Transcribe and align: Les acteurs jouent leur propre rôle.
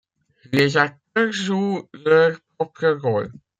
Les 0.51 0.77
acteurs 0.77 1.31
jouent 1.31 1.87
leur 1.93 2.39
propre 2.57 2.89
rôle. 3.03 3.31